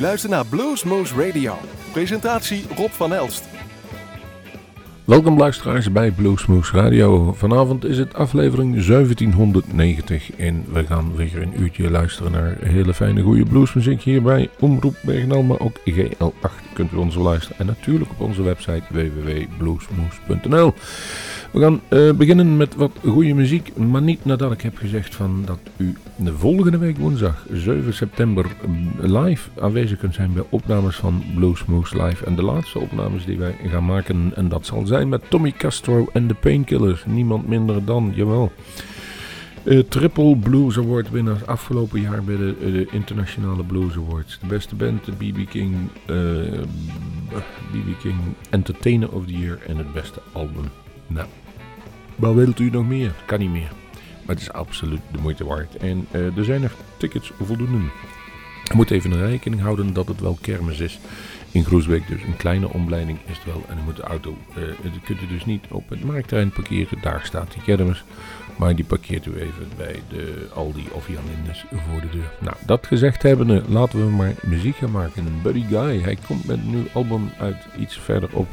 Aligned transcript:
luistert 0.00 0.32
naar 0.32 0.46
Bluesmoose 0.46 1.26
Radio. 1.26 1.54
Presentatie 1.92 2.64
Rob 2.76 2.90
van 2.90 3.12
Elst. 3.14 3.44
Welkom 5.04 5.38
luisteraars 5.38 5.92
bij 5.92 6.10
Bluesmoose 6.10 6.76
Radio. 6.76 7.32
Vanavond 7.32 7.84
is 7.84 7.98
het 7.98 8.14
aflevering 8.14 8.84
1790 8.86 10.36
en 10.36 10.64
we 10.72 10.84
gaan 10.86 11.16
weer 11.16 11.42
een 11.42 11.60
uurtje 11.60 11.90
luisteren 11.90 12.32
naar 12.32 12.56
hele 12.60 12.94
fijne 12.94 13.22
goede 13.22 13.44
bluesmuziek 13.44 14.02
hier 14.02 14.22
bij 14.22 14.50
Omroep 14.58 14.96
Bergenal, 15.02 15.42
maar 15.42 15.60
ook 15.60 15.78
GL8 15.90 16.72
kunt 16.72 16.92
u 16.92 16.96
ons 16.96 17.14
luisteren. 17.14 17.58
En 17.58 17.66
natuurlijk 17.66 18.10
op 18.10 18.20
onze 18.20 18.42
website 18.42 18.82
www.bluesmoose.nl. 18.90 20.74
We 21.50 21.60
gaan 21.60 21.80
uh, 21.90 22.12
beginnen 22.12 22.56
met 22.56 22.74
wat 22.74 22.90
goede 23.06 23.34
muziek, 23.34 23.76
maar 23.76 24.02
niet 24.02 24.24
nadat 24.24 24.52
ik 24.52 24.60
heb 24.60 24.76
gezegd 24.76 25.14
van 25.14 25.42
dat 25.46 25.58
u 25.76 25.96
de 26.16 26.32
volgende 26.32 26.78
week 26.78 26.98
woensdag 26.98 27.46
7 27.52 27.94
september 27.94 28.46
live 28.98 29.48
aanwezig 29.60 29.98
kunt 29.98 30.14
zijn 30.14 30.32
bij 30.32 30.44
opnames 30.48 30.96
van 30.96 31.22
Bluesmoose 31.34 32.02
Live. 32.02 32.24
En 32.24 32.34
de 32.34 32.42
laatste 32.42 32.78
opnames 32.78 33.24
die 33.24 33.38
wij 33.38 33.56
gaan 33.66 33.84
maken, 33.84 34.32
en 34.34 34.48
dat 34.48 34.66
zal 34.66 34.86
zijn 34.86 35.08
met 35.08 35.22
Tommy 35.28 35.52
Castro 35.52 36.06
en 36.12 36.26
de 36.26 36.34
Painkillers. 36.34 37.04
Niemand 37.06 37.48
minder 37.48 37.84
dan, 37.84 38.12
jawel. 38.14 38.52
Uh, 39.64 39.78
triple 39.78 40.36
Blues 40.36 40.78
Award 40.78 41.10
winnaars 41.10 41.46
afgelopen 41.46 42.00
jaar 42.00 42.24
bij 42.24 42.36
de, 42.36 42.56
de, 42.58 42.86
Internationale 42.90 43.62
Blues 43.62 43.96
Awards. 43.96 44.38
De 44.40 44.46
beste 44.46 44.74
band, 44.74 45.04
de 45.04 45.12
BB 45.12 45.48
King, 45.48 45.74
BB 47.72 48.00
King 48.00 48.16
Entertainer 48.50 49.12
of 49.12 49.26
the 49.26 49.38
Year 49.38 49.58
en 49.66 49.76
het 49.76 49.92
beste 49.92 50.20
album. 50.32 50.64
Nou, 51.06 51.26
wat 52.20 52.34
wilt 52.34 52.58
u 52.58 52.70
nog 52.70 52.86
meer? 52.86 53.14
Kan 53.26 53.38
niet 53.38 53.50
meer. 53.50 53.72
Maar 54.24 54.34
het 54.34 54.40
is 54.40 54.52
absoluut 54.52 55.00
de 55.12 55.18
moeite 55.18 55.44
waard. 55.44 55.76
En 55.76 56.06
uh, 56.12 56.36
er 56.36 56.44
zijn 56.44 56.62
er 56.62 56.72
tickets 56.96 57.32
voldoende. 57.40 57.78
Je 58.64 58.76
moet 58.76 58.90
even 58.90 59.10
een 59.10 59.26
rekening 59.26 59.60
houden 59.62 59.92
dat 59.92 60.08
het 60.08 60.20
wel 60.20 60.38
kermis 60.40 60.78
is 60.78 60.98
in 61.50 61.64
Groesbeek. 61.64 62.08
Dus 62.08 62.22
een 62.22 62.36
kleine 62.36 62.68
omleiding 62.68 63.18
is 63.26 63.36
het 63.36 63.44
wel. 63.44 63.64
En 63.68 63.76
dan 63.76 63.84
moet 63.84 63.96
de 63.96 64.02
auto, 64.02 64.36
uh, 64.56 64.64
dat 64.64 65.02
kunt 65.04 65.22
u 65.22 65.26
dus 65.26 65.44
niet 65.44 65.64
op 65.70 65.88
het 65.88 66.04
marktterrein 66.04 66.50
parkeren. 66.50 66.98
Daar 67.00 67.20
staat 67.24 67.52
die 67.52 67.62
kermis. 67.62 68.04
Maar 68.60 68.76
die 68.76 68.84
parkeert 68.84 69.26
u 69.26 69.34
even 69.34 69.68
bij 69.76 70.02
de 70.08 70.46
Aldi 70.54 70.86
of 70.92 71.08
Jan 71.08 71.22
Lindes 71.34 71.64
voor 71.70 72.00
de 72.00 72.08
deur. 72.12 72.32
Nou, 72.40 72.56
dat 72.66 72.86
gezegd 72.86 73.22
hebbende, 73.22 73.62
laten 73.68 74.06
we 74.06 74.10
maar 74.10 74.34
muziek 74.42 74.76
gaan 74.76 74.90
maken. 74.90 75.40
Buddy 75.42 75.64
Guy, 75.68 76.00
hij 76.00 76.18
komt 76.26 76.44
met 76.44 76.56
een 76.56 76.70
nieuw 76.70 76.86
album 76.92 77.30
uit 77.38 77.56
iets 77.78 77.98
verderop 77.98 78.48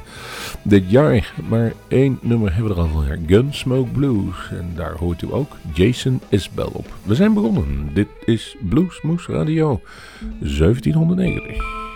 dit 0.62 0.90
jaar. 0.92 1.34
Maar 1.50 1.74
één 1.88 2.20
nummer 2.22 2.54
hebben 2.54 2.76
we 2.76 2.82
er 2.82 2.88
al 2.88 3.04
van. 3.04 3.28
Gunsmoke 3.28 3.92
Blues. 3.92 4.50
En 4.50 4.72
daar 4.76 4.96
hoort 4.96 5.22
u 5.22 5.28
ook 5.34 5.56
Jason 5.74 6.22
Isbell 6.30 6.70
op. 6.72 6.88
We 7.04 7.16
zijn 7.16 7.34
begonnen. 7.34 7.90
Dit 7.94 8.08
is 8.26 8.56
Bluesmoes 8.70 9.28
Radio 9.28 9.82
1790. 10.40 11.87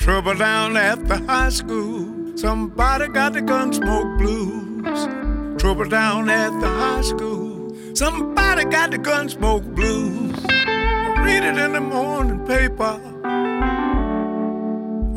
Trouble 0.00 0.34
down 0.34 0.78
at 0.78 1.06
the 1.08 1.18
high 1.26 1.50
school. 1.50 2.34
Somebody 2.34 3.08
got 3.08 3.34
the 3.34 3.42
gunsmoke 3.42 4.16
blues. 4.16 5.60
Trouble 5.60 5.84
down 5.84 6.30
at 6.30 6.58
the 6.58 6.68
high 6.68 7.02
school. 7.02 7.70
Somebody 7.94 8.64
got 8.64 8.92
the 8.92 8.96
gunsmoke 8.96 9.74
blues. 9.74 10.34
I 10.48 11.22
read 11.22 11.44
it 11.44 11.58
in 11.58 11.74
the 11.74 11.82
morning 11.82 12.46
paper. 12.46 12.98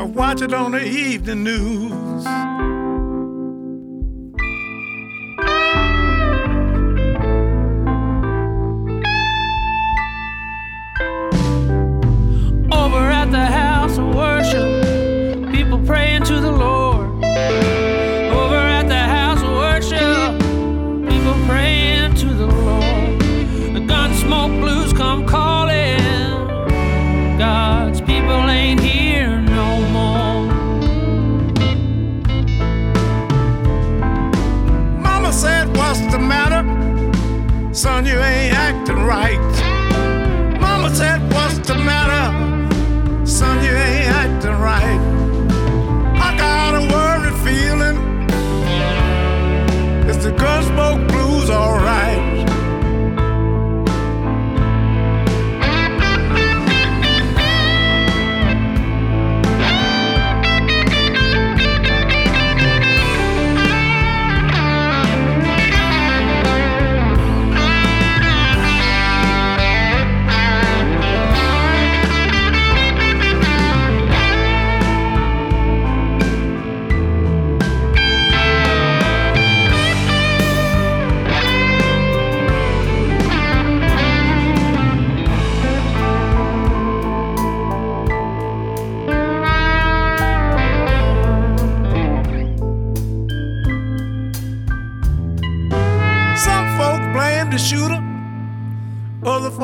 I 0.02 0.04
watch 0.04 0.42
it 0.42 0.54
on 0.54 0.74
the 0.74 0.86
evening 0.86 1.46
news. 1.46 2.26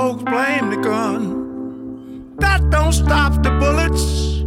Folks 0.09 0.23
blame 0.23 0.71
the 0.71 0.77
gun. 0.77 2.35
That 2.37 2.67
don't 2.71 2.93
stop 2.93 3.33
the 3.43 3.51
bullets 3.61 4.39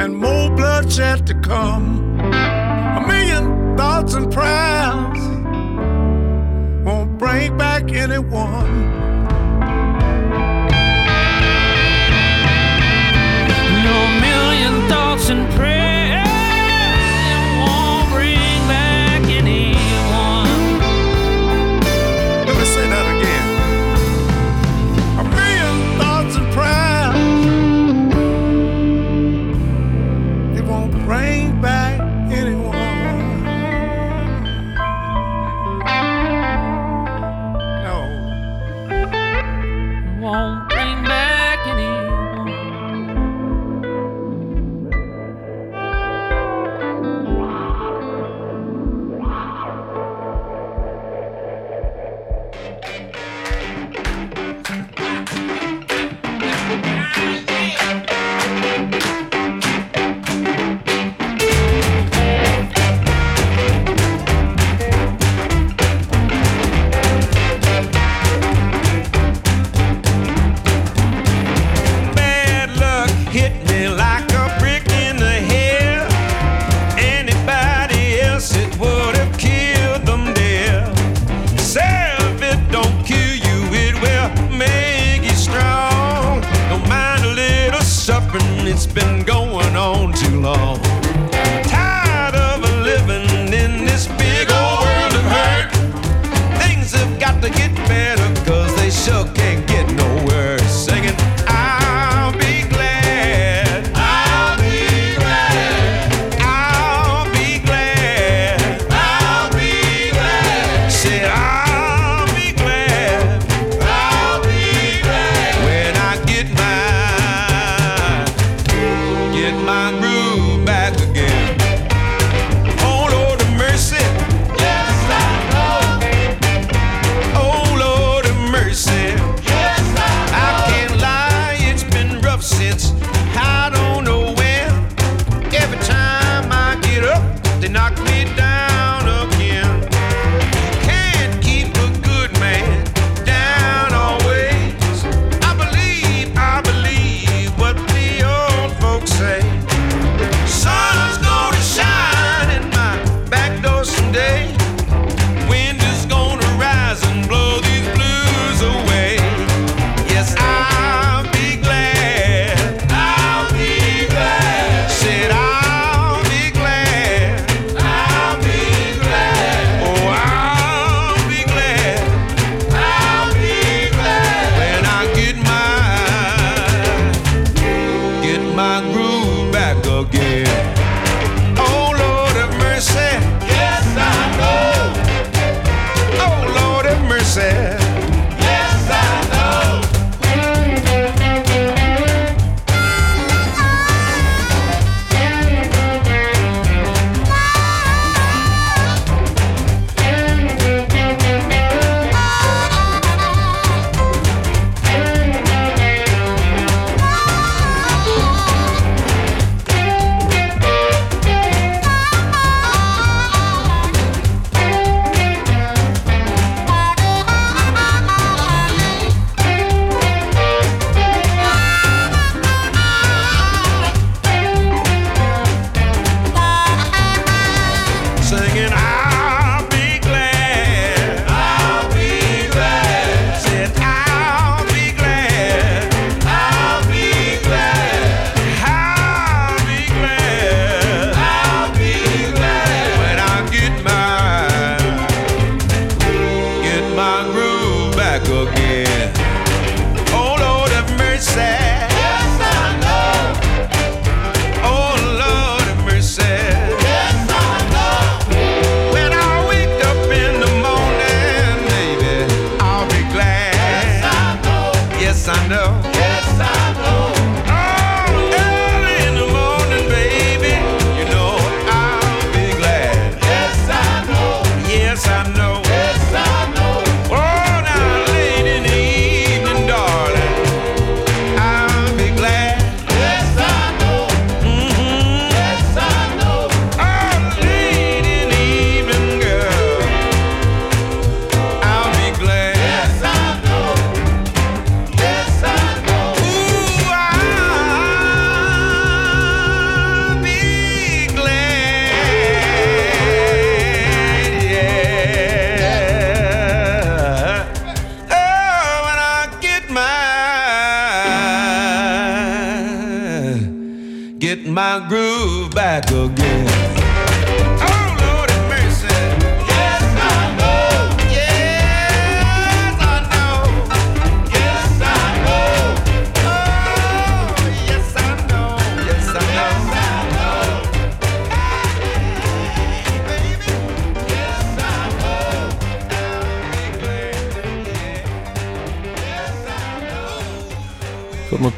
and 0.00 0.16
more 0.16 0.50
bloodshed 0.50 1.24
to 1.28 1.34
come. 1.34 2.18
A 2.20 3.04
million 3.06 3.76
thoughts 3.76 4.14
and 4.14 4.32
prayers 4.32 5.18
won't 6.84 7.16
bring 7.16 7.56
back 7.56 7.92
anyone. 7.92 8.72
No 13.88 13.98
million 14.26 14.88
thoughts 14.88 15.30
and 15.30 15.48
prayers 15.54 15.83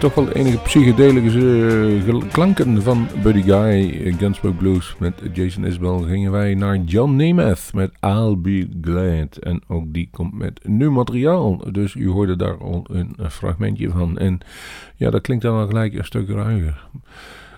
toch 0.07 0.25
wel 0.25 0.35
enige 0.35 0.59
psychedelische 0.59 2.03
eh, 2.07 2.31
klanken 2.33 2.83
van 2.83 3.09
Buddy 3.23 3.43
Guy, 3.43 4.03
eh, 4.05 4.15
Gunsmoke 4.19 4.57
Blues 4.57 4.95
met 4.99 5.15
Jason 5.33 5.65
Isbell, 5.65 6.03
gingen 6.03 6.33
wij 6.33 6.55
naar 6.55 6.77
John 6.77 7.17
Nemeth 7.17 7.71
met 7.75 7.93
I'll 8.01 8.37
Be 8.39 8.69
Glad. 8.81 9.37
En 9.37 9.63
ook 9.69 9.85
die 9.93 10.09
komt 10.13 10.35
met 10.35 10.61
nieuw 10.63 10.91
materiaal, 10.91 11.73
dus 11.73 11.95
u 11.95 12.09
hoorde 12.09 12.37
daar 12.37 12.59
al 12.59 12.85
een 12.91 13.17
fragmentje 13.29 13.91
van. 13.91 14.19
En 14.19 14.39
ja, 14.97 15.11
dat 15.11 15.21
klinkt 15.21 15.43
dan 15.43 15.59
al 15.59 15.67
gelijk 15.67 15.95
een 15.95 16.05
stuk 16.05 16.29
ruiger. 16.29 16.89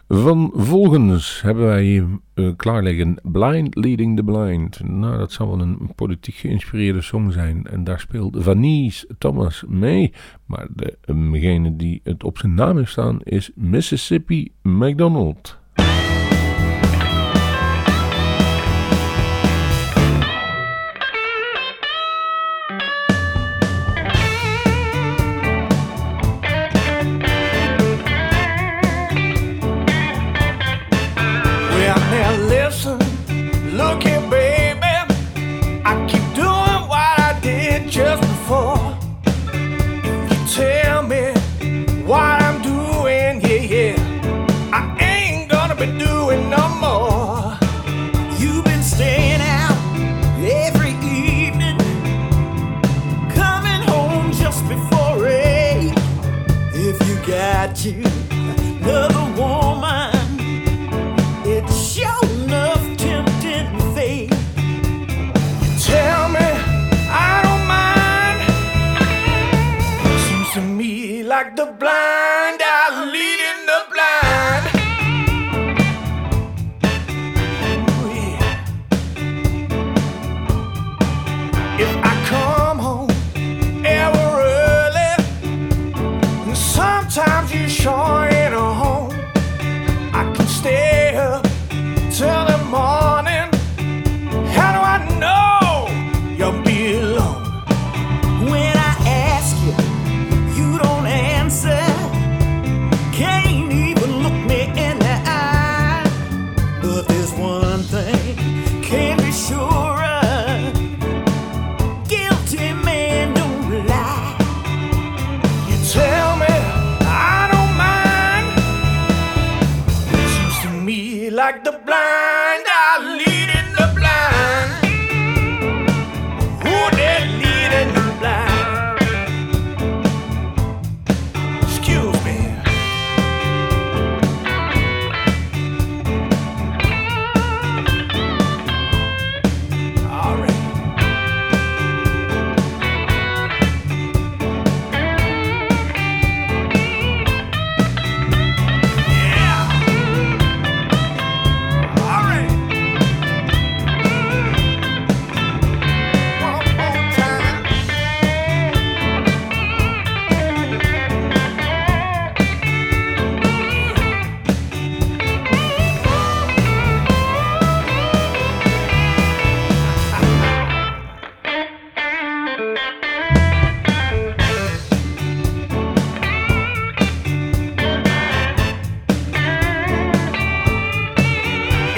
Van 0.09 0.51
volgens 0.55 1.43
hebben 1.43 1.67
wij 1.67 1.87
uh, 1.87 2.07
eh, 2.35 2.57
klaarleggen 2.57 3.21
Blind 3.23 3.75
Leading 3.75 4.17
the 4.17 4.25
Blind. 4.25 4.81
Nou, 4.85 5.19
dat 5.19 5.33
zal 5.33 5.49
wel 5.49 5.61
een 5.61 5.93
politiek 5.95 6.35
geïnspireerde 6.35 7.01
song 7.01 7.31
zijn. 7.31 7.67
En 7.67 7.85
daar 7.85 8.01
speelt 8.01 8.37
Vanice 8.39 9.07
Thomas 9.19 9.65
mee. 9.67 10.13
Maar 10.47 10.67
degene 11.05 11.69
eh, 11.69 11.75
die 11.77 12.01
het 12.05 12.25
op 12.25 12.39
zijn 12.39 12.55
naam 12.55 12.77
heeft 12.77 12.91
staan 12.91 13.21
is 13.23 13.51
Mississippi 13.55 14.53
McDonald. 14.63 15.58
the 71.57 71.67
blind, 71.67 72.61
I 72.63 73.09
lead 73.11 73.41
in 73.41 73.67
the 73.67 73.81
blind. 73.93 74.68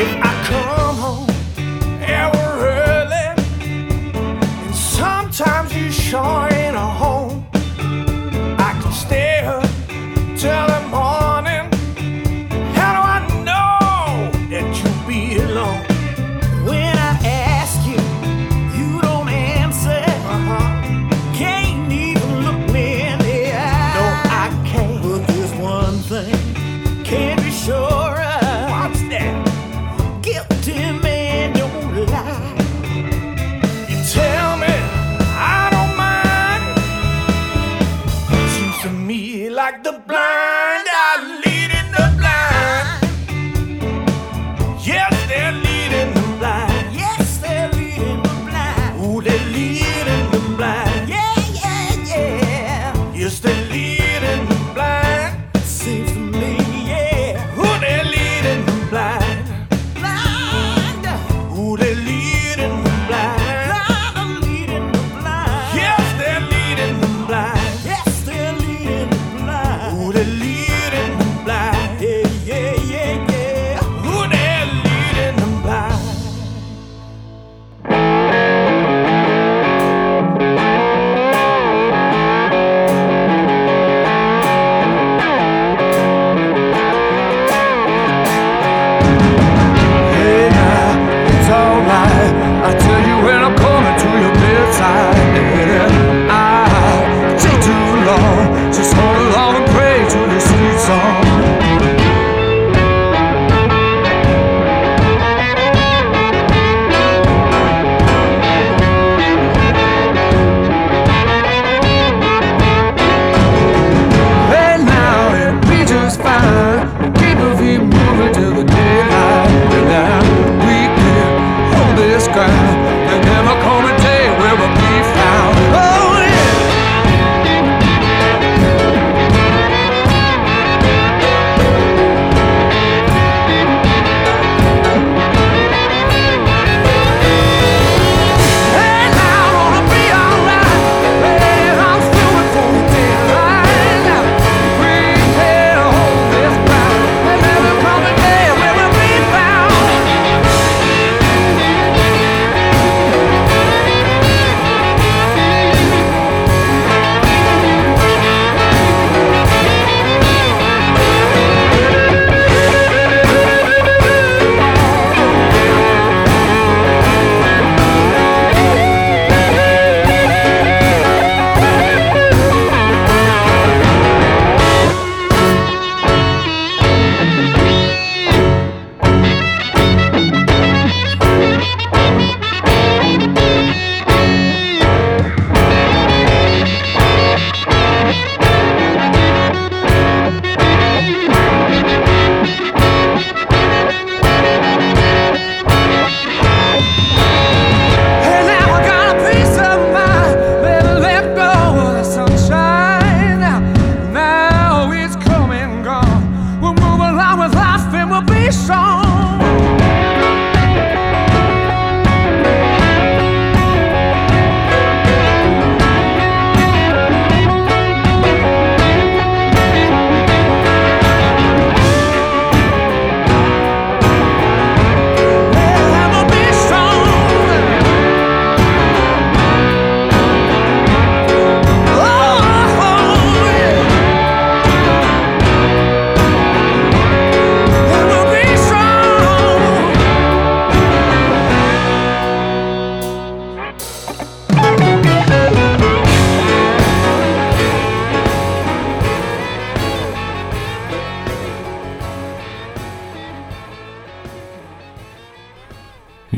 if 0.01 0.25
I 0.25 0.30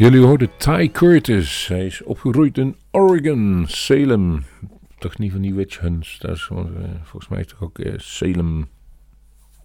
Jullie 0.02 0.20
hoorden 0.20 0.50
Ty 0.56 0.90
Curtis. 0.90 1.68
Hij 1.68 1.86
is 1.86 2.02
opgegroeid 2.02 2.58
in 2.58 2.76
Oregon, 2.90 3.64
Salem. 3.66 4.44
Toch 4.98 5.18
niet 5.18 5.32
van 5.32 5.40
die 5.40 5.54
witch 5.54 5.80
hunts. 5.80 6.18
Dat 6.18 6.30
is 6.30 6.48
eh, 6.50 6.58
volgens 7.02 7.28
mij 7.28 7.44
toch 7.44 7.62
ook 7.62 7.78
eh, 7.78 7.92
Salem. 7.96 8.68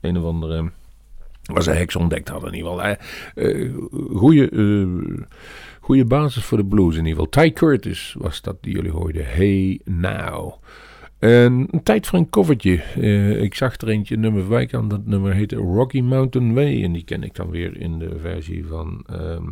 Een 0.02 0.18
of 0.18 0.24
andere. 0.24 0.72
Waar 1.44 1.64
ze 1.64 1.72
heks 1.72 1.96
ontdekt 1.96 2.30
hadden 2.30 2.52
in 2.52 2.58
ieder 2.58 2.72
geval. 2.72 2.98
Eh, 3.36 3.66
eh, 3.66 3.74
goeie, 4.14 4.50
eh, 4.50 5.24
goeie 5.80 6.06
basis 6.06 6.44
voor 6.44 6.58
de 6.58 6.66
blues 6.66 6.96
in 6.96 7.06
ieder 7.06 7.24
geval. 7.26 7.44
Ty 7.44 7.52
Curtis 7.52 8.16
was 8.18 8.42
dat 8.42 8.58
die 8.62 8.74
jullie 8.74 8.92
hoorden. 8.92 9.26
Hey 9.26 9.80
Now. 9.86 10.54
En 11.20 11.68
een 11.72 11.84
tijd 11.84 12.08
voor 12.08 12.20
een 12.20 12.30
covertje. 12.30 12.82
Eh, 12.82 13.42
ik 13.42 13.56
zag 13.56 13.78
er 13.78 13.90
eentje, 13.90 14.18
nummer 14.18 14.42
voorbij 14.42 14.66
kan. 14.66 14.88
Dat 14.88 15.06
nummer 15.06 15.34
heette 15.34 15.56
Rocky 15.56 16.02
Mountain 16.02 16.54
Way. 16.54 16.84
En 16.84 16.94
die 16.94 17.04
ken 17.04 17.24
ik 17.24 17.36
dan 17.36 17.50
weer 17.50 17.78
in 17.78 18.00
de 18.00 18.20
versie 18.20 18.66
van... 18.66 19.04
ehm, 19.08 19.44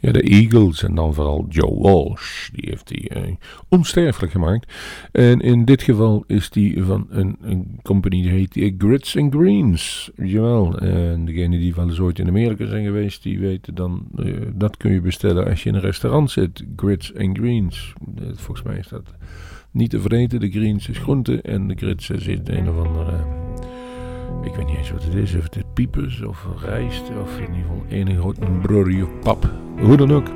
ja, 0.00 0.12
de 0.12 0.22
Eagles 0.22 0.82
en 0.82 0.94
dan 0.94 1.14
vooral 1.14 1.46
Joe 1.48 1.78
Walsh. 1.78 2.50
Die 2.50 2.68
heeft 2.68 2.88
die 2.88 3.08
eh, 3.08 3.22
onsterfelijk 3.68 4.32
gemaakt. 4.32 4.72
En 5.12 5.40
in 5.40 5.64
dit 5.64 5.82
geval 5.82 6.24
is 6.26 6.50
die 6.50 6.82
van 6.82 7.06
een, 7.08 7.36
een 7.40 7.78
company 7.82 8.22
die 8.22 8.30
heet 8.30 8.74
Grits 8.78 9.16
and 9.16 9.34
Greens. 9.34 10.10
Jawel, 10.16 10.78
en 10.78 11.24
degene 11.24 11.58
die 11.58 11.74
wel 11.74 11.88
eens 11.88 12.00
ooit 12.00 12.18
in 12.18 12.28
Amerika 12.28 12.66
zijn 12.66 12.84
geweest, 12.84 13.22
die 13.22 13.38
weten 13.38 13.74
dan, 13.74 14.06
eh, 14.16 14.32
dat 14.54 14.76
kun 14.76 14.92
je 14.92 15.00
bestellen 15.00 15.46
als 15.46 15.62
je 15.62 15.68
in 15.68 15.74
een 15.74 15.80
restaurant 15.80 16.30
zit. 16.30 16.64
Grits 16.76 17.14
and 17.16 17.38
Greens. 17.38 17.92
Eh, 18.16 18.24
volgens 18.34 18.62
mij 18.62 18.78
is 18.78 18.88
dat 18.88 19.14
niet 19.70 19.90
te 19.90 20.00
vergeten. 20.00 20.40
De 20.40 20.50
greens 20.50 20.88
is 20.88 20.98
groente 20.98 21.42
en 21.42 21.68
de 21.68 21.74
grits 21.74 22.10
is 22.10 22.26
een 22.26 22.68
of 22.68 22.86
andere... 22.86 23.48
Ik 24.42 24.54
weet 24.54 24.66
niet 24.66 24.76
eens 24.76 24.90
wat 24.90 25.02
het 25.02 25.14
is, 25.14 25.34
of 25.34 25.42
het 25.42 25.56
is 25.56 25.62
piepers 25.74 26.22
of 26.22 26.46
rijst 26.64 27.02
of 27.22 27.38
in 27.38 27.54
ieder 27.54 27.70
geval 27.70 27.84
enig 27.88 28.18
groot 28.18 28.62
broodje 28.62 29.06
pap. 29.06 29.50
Hoe 29.80 29.96
dan 29.96 30.12
ook, 30.12 30.26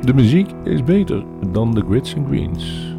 de 0.00 0.14
muziek 0.14 0.50
is 0.64 0.84
beter 0.84 1.24
dan 1.52 1.74
de 1.74 1.84
grits 1.88 2.16
and 2.16 2.26
greens. 2.26 2.94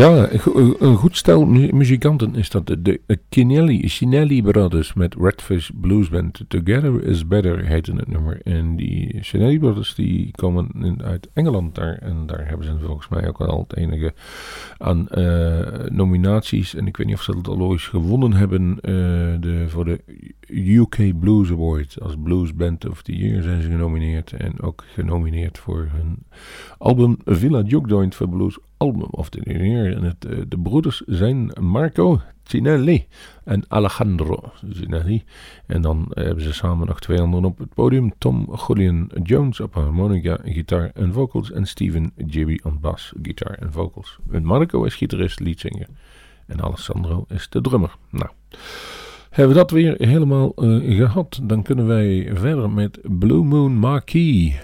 Ja, 0.00 0.28
een 0.78 0.96
goed 0.96 1.16
stel 1.16 1.46
muzikanten 1.46 2.34
is 2.34 2.50
dat. 2.50 2.66
De, 2.66 3.00
Kinelli, 3.28 3.88
Cinelli 3.88 4.42
Brothers 4.42 4.94
met 4.94 5.14
Redfish 5.18 5.70
Blues 5.74 6.08
Band. 6.08 6.44
Together 6.48 7.04
is 7.04 7.26
Better 7.26 7.66
heette 7.66 7.92
het 7.92 8.08
nummer. 8.08 8.40
En 8.42 8.76
die 8.76 9.18
Cinelli 9.20 9.58
Brothers 9.58 9.94
die 9.94 10.30
komen 10.30 10.98
uit 11.04 11.28
Engeland 11.32 11.74
daar. 11.74 11.94
En 11.94 12.26
daar 12.26 12.48
hebben 12.48 12.66
ze 12.66 12.78
volgens 12.84 13.08
mij 13.08 13.28
ook 13.28 13.40
al 13.40 13.66
het 13.68 13.76
enige 13.76 14.12
aan 14.78 15.08
uh, 15.14 15.58
nominaties. 15.88 16.74
En 16.74 16.86
ik 16.86 16.96
weet 16.96 17.06
niet 17.06 17.16
of 17.16 17.22
ze 17.22 17.34
dat 17.34 17.48
al 17.48 17.60
ooit 17.60 17.80
gewonnen 17.80 18.32
hebben. 18.32 18.70
Uh, 18.70 18.80
de, 19.40 19.64
voor 19.68 19.84
de 19.84 20.00
UK 20.48 21.18
Blues 21.18 21.50
Award. 21.50 21.96
Als 22.02 22.14
Blues 22.22 22.54
Band 22.54 22.88
of 22.88 23.02
the 23.02 23.16
Year 23.16 23.42
zijn 23.42 23.62
ze 23.62 23.68
genomineerd. 23.68 24.32
En 24.32 24.60
ook 24.60 24.84
genomineerd 24.94 25.58
voor 25.58 25.88
hun 25.92 26.18
album 26.78 27.16
Villa 27.24 27.62
Joint 27.62 28.14
for 28.14 28.28
Blues 28.28 28.58
album 28.80 29.08
of 29.10 29.28
the 29.28 29.40
Year. 29.44 29.96
En 29.96 30.02
het, 30.02 30.24
eh, 30.24 30.38
de 30.48 30.58
broeders 30.58 31.02
zijn 31.06 31.50
Marco 31.60 32.20
Cinelli 32.44 33.06
en 33.44 33.64
Alejandro 33.68 34.52
Cinelli. 34.72 35.24
En 35.66 35.82
dan 35.82 36.06
hebben 36.10 36.44
ze 36.44 36.52
samen 36.52 36.86
nog 36.86 37.00
twee 37.00 37.20
anderen 37.20 37.44
op 37.44 37.58
het 37.58 37.74
podium. 37.74 38.12
Tom 38.18 38.56
Julian 38.66 39.10
Jones 39.22 39.60
op 39.60 39.74
harmonica, 39.74 40.38
gitaar 40.44 40.90
en 40.94 41.12
vocals. 41.12 41.52
En 41.52 41.66
Steven 41.66 42.12
Jibby 42.26 42.58
op 42.62 42.80
bas, 42.80 43.12
gitaar 43.22 43.54
en 43.58 43.72
vocals. 43.72 44.18
En 44.30 44.44
Marco 44.44 44.84
is 44.84 44.94
gitarist, 44.94 45.40
leadzanger. 45.40 45.86
En 46.46 46.62
Alessandro 46.62 47.24
is 47.28 47.48
de 47.48 47.60
drummer. 47.60 47.96
Nou... 48.10 48.30
Hebben 49.30 49.54
we 49.54 49.60
dat 49.60 49.70
weer 49.70 49.94
helemaal 49.98 50.52
uh, 50.56 50.96
gehad, 50.96 51.40
dan 51.42 51.62
kunnen 51.62 51.86
wij 51.86 52.30
verder 52.34 52.70
met 52.70 52.98
Blue 53.02 53.44
Moon 53.44 53.72
Marquee, 53.72 54.60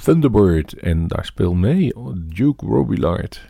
Thunderbird 0.00 0.72
en 0.72 1.06
daar 1.06 1.24
speelt 1.24 1.56
mee 1.56 1.92
Duke 2.14 2.66
Robillard. 2.66 3.48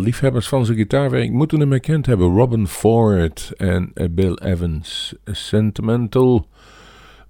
Liefhebbers 0.00 0.48
van 0.48 0.64
zijn 0.64 0.78
gitaarwerk 0.78 1.30
moeten 1.30 1.60
hem 1.60 1.70
herkend 1.70 2.06
hebben. 2.06 2.36
Robin 2.36 2.66
Ford 2.66 3.52
en 3.56 3.90
eh, 3.94 4.06
Bill 4.10 4.34
Evans. 4.34 5.14
Sentimental 5.24 6.46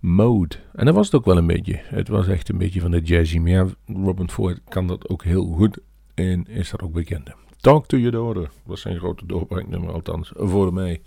Mode. 0.01 0.57
En 0.75 0.85
dat 0.85 0.95
was 0.95 1.07
het 1.07 1.15
ook 1.15 1.25
wel 1.25 1.37
een 1.37 1.47
beetje. 1.47 1.81
Het 1.83 2.09
was 2.09 2.29
echt 2.29 2.49
een 2.49 2.59
beetje 2.59 2.81
van 2.81 2.91
de 2.91 3.01
jazzy. 3.01 3.39
Maar 3.39 3.51
ja, 3.51 3.67
Robin 3.87 4.31
Ford 4.31 4.61
kan 4.69 4.87
dat 4.87 5.09
ook 5.09 5.25
heel 5.25 5.45
goed. 5.45 5.79
En 6.15 6.47
is 6.49 6.71
dat 6.71 6.83
ook 6.83 6.93
bekend. 6.93 7.31
Talk 7.61 7.87
to 7.87 7.97
Your 7.97 8.13
Daughter 8.13 8.51
was 8.63 8.81
zijn 8.81 8.99
grote 8.99 9.27
doorbraaknummer, 9.27 9.93
althans 9.93 10.33
voor 10.35 10.73
mij. 10.73 11.01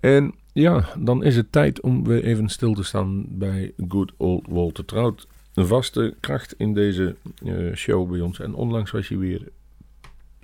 En 0.00 0.34
ja, 0.52 0.88
dan 0.98 1.24
is 1.24 1.36
het 1.36 1.52
tijd 1.52 1.80
om 1.80 2.04
weer 2.04 2.24
even 2.24 2.48
stil 2.48 2.74
te 2.74 2.82
staan 2.82 3.24
bij 3.28 3.72
Good 3.88 4.12
Old 4.16 4.46
Walter 4.48 4.84
Trout. 4.84 5.26
Een 5.54 5.66
vaste 5.66 6.14
kracht 6.20 6.54
in 6.56 6.74
deze 6.74 7.16
uh, 7.44 7.74
show 7.74 8.10
bij 8.10 8.20
ons. 8.20 8.40
En 8.40 8.54
onlangs 8.54 8.90
was 8.90 9.08
hij 9.08 9.18
weer 9.18 9.48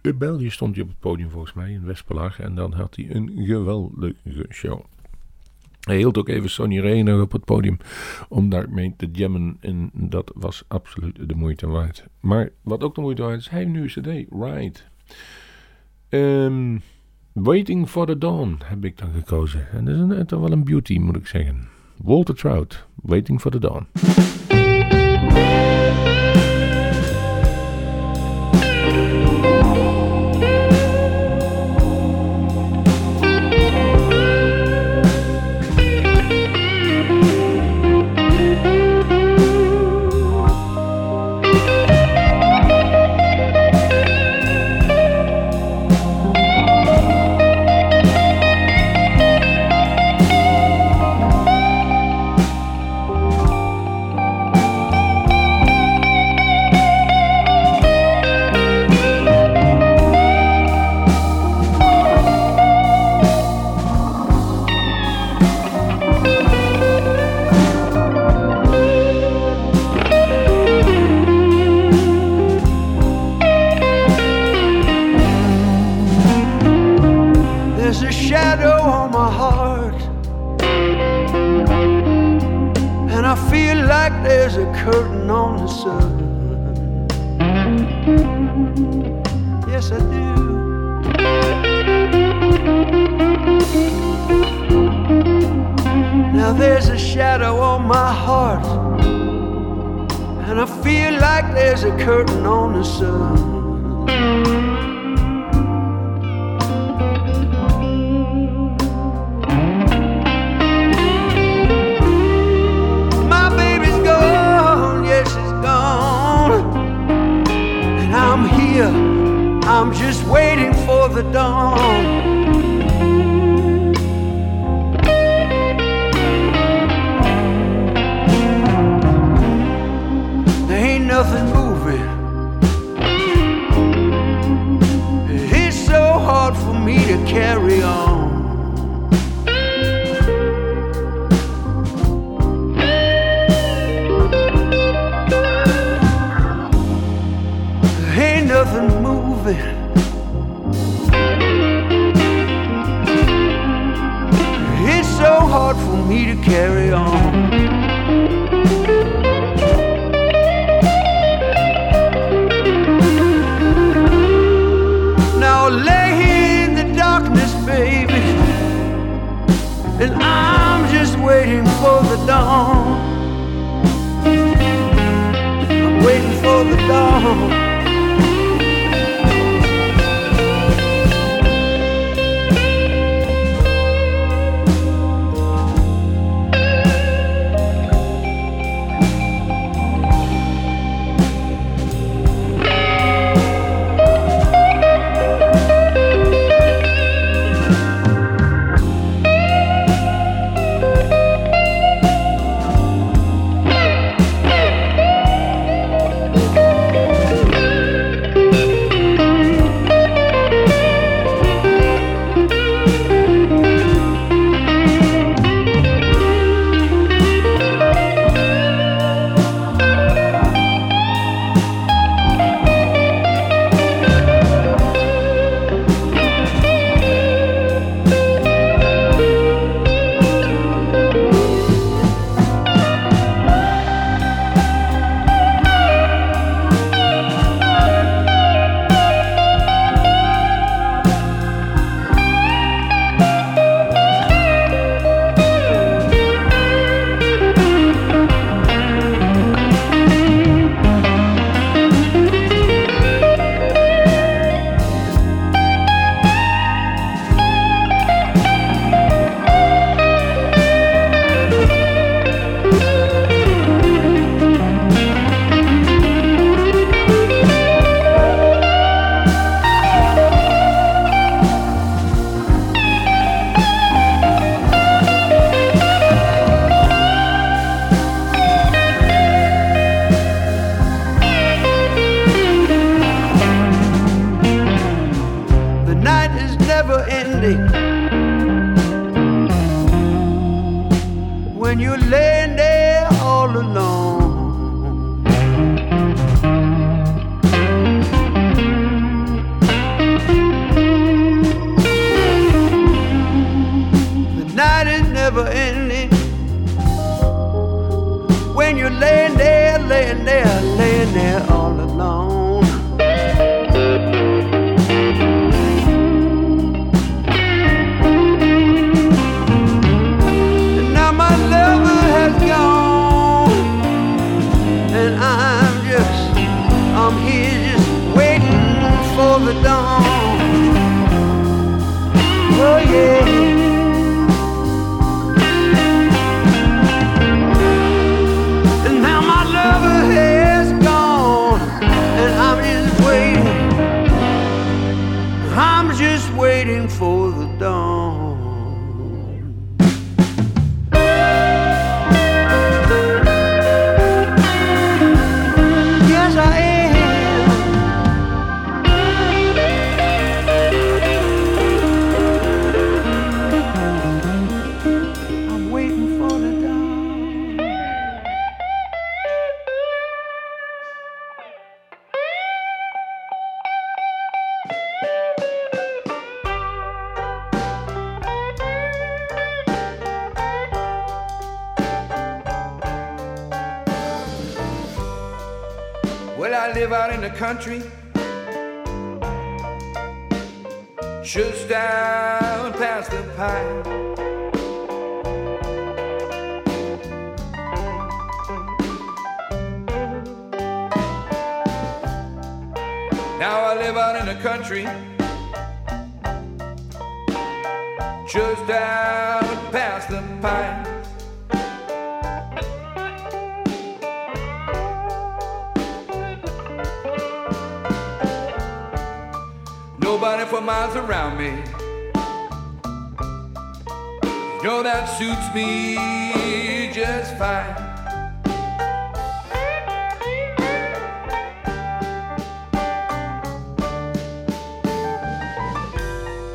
in 0.05 0.19
België 0.19 0.51
stond 0.51 0.75
hij 0.75 0.85
op 0.85 0.91
het 0.91 0.99
podium 0.99 1.31
volgens 1.31 1.53
mij 1.53 1.73
in 1.73 1.85
Westpelag. 1.85 2.41
En 2.41 2.55
dan 2.55 2.73
had 2.73 2.97
hij 2.97 3.07
een 3.11 3.33
geweldige 3.35 4.47
show. 4.51 4.81
Hij 5.81 5.97
hield 5.97 6.19
ook 6.19 6.29
even 6.29 6.51
Sonny 6.51 6.81
Ray 6.81 7.01
nog 7.01 7.21
op 7.21 7.33
het 7.33 7.45
podium 7.45 7.79
om 8.29 8.49
daarmee 8.49 8.95
te 8.97 9.09
jammen. 9.13 9.57
En 9.61 9.91
dat 9.93 10.33
was 10.35 10.65
absoluut 10.69 11.29
de 11.29 11.35
moeite 11.35 11.67
waard. 11.67 12.07
Maar 12.21 12.51
wat 12.63 12.83
ook 12.83 12.95
de 12.95 13.01
moeite 13.01 13.23
waard 13.23 13.39
is, 13.39 13.49
hij 13.49 13.59
heeft 13.59 13.71
nu 13.71 13.83
een 13.83 14.27
cd, 14.27 14.33
Right. 14.33 14.89
Um, 16.09 16.83
Waiting 17.33 17.89
for 17.89 18.07
the 18.07 18.19
Dawn 18.19 18.59
heb 18.65 18.85
ik 18.85 18.99
dan 18.99 19.13
gekozen. 19.13 19.71
En 19.71 19.85
dat 19.85 19.95
is 19.95 20.01
een, 20.01 20.27
toch 20.27 20.41
wel 20.41 20.53
een 20.53 20.65
beauty, 20.65 20.99
moet 20.99 21.17
ik 21.17 21.27
zeggen. 21.27 21.69
Walter 21.97 22.35
Trout, 22.35 22.87
Waiting 22.95 23.41
for 23.41 23.51
the 23.51 23.59
Dawn. 23.59 23.87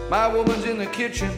My 0.09 0.27
woman's 0.27 0.65
in 0.65 0.79
the 0.79 0.87
kitchen, 0.87 1.29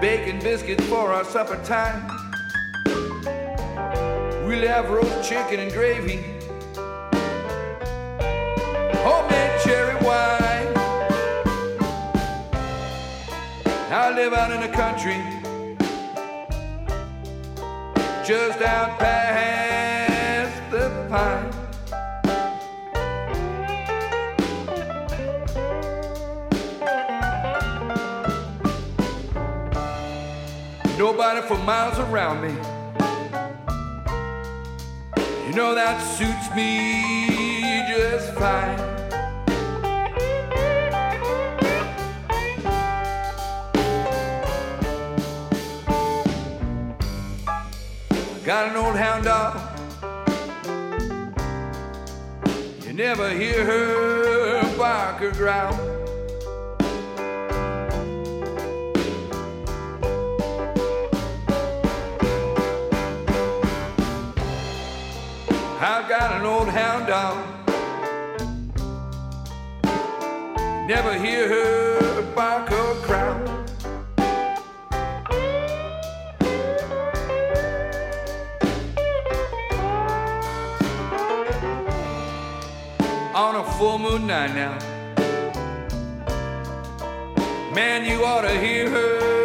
baking 0.00 0.38
biscuits 0.38 0.86
for 0.86 1.12
our 1.12 1.24
supper 1.24 1.60
time. 1.64 2.06
We'll 4.46 4.68
have 4.68 4.90
roast 4.90 5.28
chicken 5.28 5.58
and 5.58 5.72
gravy 5.72 6.22
homemade 9.04 9.60
cherry 9.64 9.96
wine. 10.04 10.72
I 13.90 14.12
live 14.14 14.32
out 14.32 14.52
in 14.52 14.60
the 14.60 14.68
country, 14.68 15.18
just 18.24 18.62
out 18.62 19.00
past 19.00 19.63
Nobody 31.16 31.42
for 31.42 31.58
miles 31.58 31.96
around 32.00 32.42
me. 32.42 32.48
You 35.46 35.54
know 35.54 35.72
that 35.76 36.00
suits 36.00 36.52
me 36.56 37.84
just 37.86 38.34
fine. 38.34 38.76
Got 48.44 48.70
an 48.70 48.76
old 48.76 48.96
hound 48.96 49.22
dog. 49.22 49.60
You 52.84 52.92
never 52.92 53.30
hear 53.30 53.64
her 53.64 54.76
bark 54.76 55.22
or 55.22 55.30
growl. 55.30 55.83
Got 66.20 66.40
an 66.40 66.46
old 66.46 66.68
hound 66.68 67.08
dog. 67.08 67.36
Never 70.86 71.14
hear 71.18 71.48
her 71.48 72.22
bark 72.36 72.70
or 72.70 72.94
growl. 73.04 73.50
on 83.34 83.56
a 83.56 83.64
full 83.72 83.98
moon 83.98 84.28
night 84.28 84.54
now. 84.54 84.78
Man, 87.74 88.04
you 88.04 88.24
ought 88.24 88.42
to 88.42 88.60
hear 88.60 88.88
her 88.88 89.43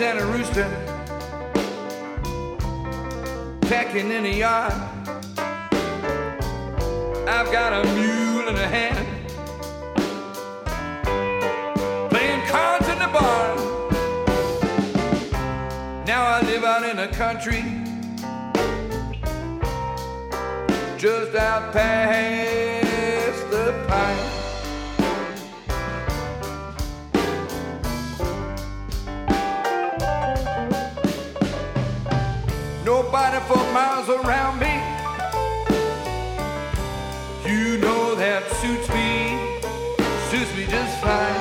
chickens 0.00 0.02
and 0.02 0.18
a 0.18 0.26
rooster 0.26 0.68
pecking 3.62 4.10
in 4.10 4.22
the 4.24 4.34
yard. 4.34 4.72
I've 7.28 7.52
got 7.52 7.72
a 7.72 7.84
mule 7.94 8.48
in 8.48 8.56
a 8.56 8.68
hand 8.68 9.06
playing 12.10 12.46
cards 12.48 12.88
in 12.88 12.98
the 12.98 13.08
barn. 13.08 13.58
Now 16.06 16.24
I 16.24 16.40
live 16.42 16.64
out 16.64 16.82
in 16.88 16.96
the 16.96 17.08
country, 17.08 17.62
just 20.98 21.34
out 21.34 21.72
past 21.72 23.50
the 23.50 23.84
pine. 23.88 24.19
Miles 33.72 34.08
around 34.08 34.58
me. 34.58 34.74
You 37.48 37.78
know 37.78 38.14
that 38.16 38.42
suits 38.60 38.88
me, 38.88 39.38
suits 40.30 40.56
me 40.56 40.66
just 40.66 41.00
fine. 41.02 41.39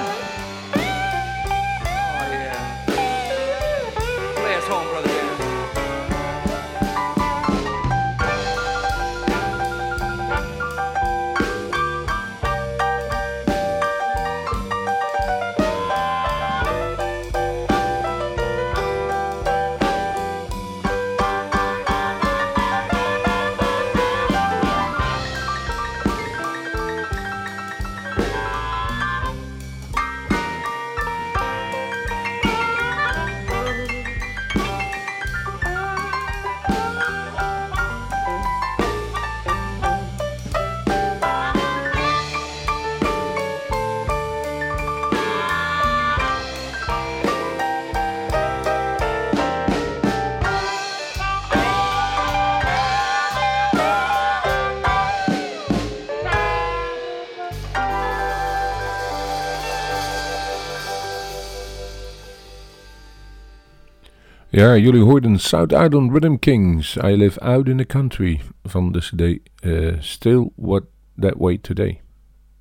Ja, 64.60 64.78
jullie 64.78 65.04
hoorden 65.04 65.40
South 65.40 65.72
Island 65.72 66.12
Rhythm 66.12 66.36
Kings, 66.36 66.96
I 66.96 67.16
Live 67.16 67.40
Out 67.40 67.68
in 67.68 67.78
the 67.78 67.86
Country, 67.86 68.42
van 68.64 68.92
de 68.92 69.00
cd 69.00 69.40
eh, 69.60 69.96
Still 70.00 70.50
What 70.56 70.84
That 71.20 71.34
Way 71.38 71.58
Today. 71.58 72.02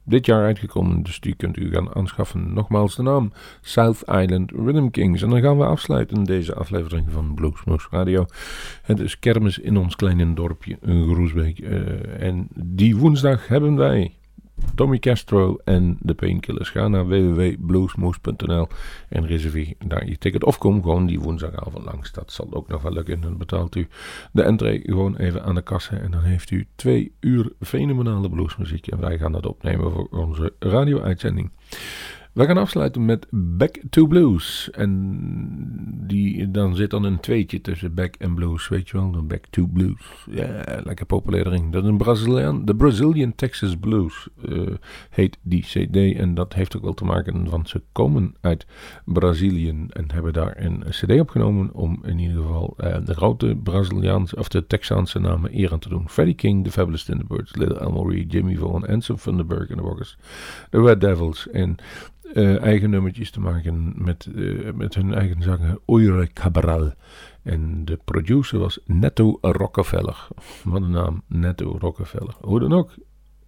Dit 0.04 0.26
jaar 0.26 0.44
uitgekomen, 0.44 1.02
dus 1.02 1.20
die 1.20 1.34
kunt 1.34 1.56
u 1.56 1.70
gaan 1.70 1.94
aanschaffen. 1.94 2.52
Nogmaals 2.52 2.96
de 2.96 3.02
naam, 3.02 3.32
South 3.60 4.02
Island 4.06 4.50
Rhythm 4.50 4.88
Kings. 4.88 5.22
En 5.22 5.30
dan 5.30 5.40
gaan 5.40 5.58
we 5.58 5.64
afsluiten 5.64 6.24
deze 6.24 6.54
aflevering 6.54 7.06
van 7.10 7.34
Bluesmoose 7.34 7.88
Radio. 7.90 8.26
Het 8.82 9.00
is 9.00 9.18
kermis 9.18 9.58
in 9.58 9.76
ons 9.76 9.96
kleine 9.96 10.34
dorpje, 10.34 10.78
Groesbeek. 10.82 11.58
Eh, 11.58 12.22
en 12.22 12.48
die 12.54 12.96
woensdag 12.96 13.48
hebben 13.48 13.76
wij 13.76 14.17
Tommy 14.74 14.98
Castro 14.98 15.58
en 15.64 15.96
de 16.00 16.14
Painkillers. 16.14 16.70
Ga 16.70 16.88
naar 16.88 17.08
www.bluesmoose.nl 17.08 18.68
en 19.08 19.26
reserveer 19.26 19.74
daar 19.86 20.06
je 20.06 20.18
ticket. 20.18 20.44
Of 20.44 20.58
kom 20.58 20.82
gewoon 20.82 21.06
die 21.06 21.20
woensdagavond 21.20 21.84
langs. 21.84 22.12
Dat 22.12 22.32
zal 22.32 22.48
ook 22.50 22.68
nog 22.68 22.82
wel 22.82 22.92
lukken. 22.92 23.20
Dan 23.20 23.36
betaalt 23.36 23.74
u 23.74 23.88
de 24.32 24.42
entree 24.42 24.80
gewoon 24.84 25.16
even 25.16 25.44
aan 25.44 25.54
de 25.54 25.62
kassa. 25.62 25.96
En 25.96 26.10
dan 26.10 26.22
heeft 26.22 26.50
u 26.50 26.66
twee 26.74 27.12
uur 27.20 27.52
fenomenale 27.60 28.28
bluesmuziek. 28.28 28.86
En 28.86 29.00
wij 29.00 29.18
gaan 29.18 29.32
dat 29.32 29.46
opnemen 29.46 29.92
voor 29.92 30.08
onze 30.10 30.52
radio-uitzending. 30.58 31.50
We 32.38 32.44
gaan 32.44 32.56
afsluiten 32.56 33.04
met 33.04 33.26
Back 33.30 33.80
to 33.90 34.06
Blues. 34.06 34.70
En 34.70 36.04
die, 36.06 36.50
dan 36.50 36.76
zit 36.76 36.90
dan 36.90 37.04
een 37.04 37.20
tweetje 37.20 37.60
tussen 37.60 37.94
Back 37.94 38.14
en 38.14 38.34
Blues, 38.34 38.68
weet 38.68 38.88
je 38.88 38.96
wel. 38.96 39.10
Dan 39.10 39.26
Back 39.26 39.44
to 39.50 39.66
Blues. 39.66 40.26
Ja, 40.30 40.62
lekker 40.84 41.06
populairering. 41.06 41.72
Dat 41.72 41.82
is 41.82 41.88
een 41.88 41.96
Braziliaan, 41.96 42.64
de 42.64 42.76
Brazilian 42.76 43.34
Texas 43.34 43.76
Blues 43.76 44.28
eh, 44.48 44.60
heet 45.10 45.38
die 45.42 45.62
cd. 45.62 46.16
En 46.16 46.34
dat 46.34 46.54
heeft 46.54 46.76
ook 46.76 46.82
wel 46.82 46.94
te 46.94 47.04
maken, 47.04 47.50
want 47.50 47.68
ze 47.68 47.82
komen 47.92 48.34
uit 48.40 48.66
Brazilië 49.04 49.68
en 49.68 50.12
hebben 50.12 50.32
daar 50.32 50.54
een 50.56 50.84
cd 50.88 51.20
opgenomen 51.20 51.74
om 51.74 52.00
in 52.04 52.18
ieder 52.18 52.36
geval 52.36 52.74
eh, 52.76 52.96
de 53.04 53.14
grote 53.14 53.56
Braziliaanse, 53.62 54.36
of 54.36 54.48
de 54.48 54.66
Texaanse 54.66 55.18
namen 55.18 55.58
eer 55.58 55.78
te 55.78 55.88
doen. 55.88 56.08
Freddie 56.08 56.34
King, 56.34 56.64
The 56.64 56.70
Fabulous 56.70 57.04
Thunderbirds, 57.04 57.56
Little 57.56 57.78
Elmo 57.78 58.10
Jimmy 58.10 58.56
Vaughan, 58.56 58.86
Anson 58.86 59.16
Thunderberg 59.16 59.68
en 59.68 59.76
de 59.76 59.82
Walkers, 59.82 60.16
The 60.70 60.80
Red 60.80 61.00
Devils 61.00 61.48
en 61.50 61.78
eh, 62.34 62.62
eigen 62.62 62.90
nummertjes 62.90 63.30
te 63.30 63.40
maken 63.40 63.92
met, 63.96 64.28
eh, 64.36 64.72
met 64.74 64.94
hun 64.94 65.14
eigen 65.14 65.42
zanger 65.42 65.78
Oire 65.84 66.28
Cabral. 66.32 66.92
En 67.42 67.84
de 67.84 67.98
producer 68.04 68.58
was 68.58 68.78
Netto 68.86 69.38
Rockefeller. 69.40 70.28
Wat 70.64 70.82
een 70.82 70.90
naam, 70.90 71.22
Netto 71.26 71.76
Rockefeller. 71.78 72.34
Hoe 72.40 72.60
dan 72.60 72.72
ook. 72.72 72.94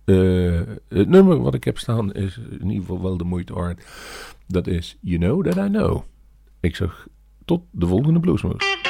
eh, 0.05 0.61
het 0.89 1.09
nummer 1.09 1.41
wat 1.43 1.55
ik 1.55 1.64
heb 1.64 1.78
staan 1.78 2.12
is 2.12 2.39
in 2.39 2.66
ieder 2.70 2.81
geval 2.81 3.03
wel 3.03 3.16
de 3.16 3.24
moeite 3.24 3.55
waard. 3.55 3.85
Dat 4.47 4.66
is 4.66 4.97
You 5.01 5.18
Know 5.18 5.45
That 5.45 5.66
I 5.66 5.68
Know. 5.68 6.03
Ik 6.61 6.76
zeg 6.76 7.07
tot 7.45 7.62
de 7.70 7.87
volgende 7.87 8.20
Bluesmoes. 8.20 8.89